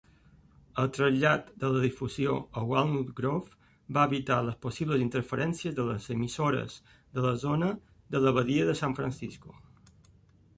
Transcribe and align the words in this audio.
El 0.83 0.87
trasllat 0.97 1.49
de 1.63 1.69
la 1.73 1.81
difusió 1.83 2.37
a 2.61 2.63
Walnut 2.71 3.11
Grove 3.19 3.93
va 3.97 4.07
evitar 4.09 4.39
les 4.47 4.57
possibles 4.67 5.05
interferències 5.05 5.77
de 5.81 5.85
les 5.91 6.09
emissores 6.17 6.79
de 7.19 7.27
la 7.29 7.35
zona 7.47 7.71
de 8.17 8.23
l'abadia 8.25 8.67
de 8.73 8.79
San 8.83 8.99
Francisco. 9.03 9.57